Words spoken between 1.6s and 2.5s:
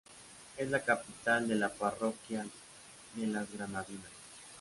parroquia